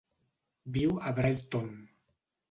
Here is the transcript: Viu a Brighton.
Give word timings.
Viu 0.77 0.95
a 1.09 1.11
Brighton. 1.19 1.69